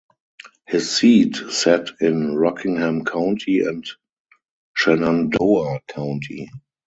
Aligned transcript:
His 0.65 0.89
seat 0.91 1.35
sat 1.51 1.89
in 1.99 2.35
Rockingham 2.35 3.05
County 3.05 3.59
and 3.59 3.85
Shenandoah 4.75 5.81
County. 5.87 6.49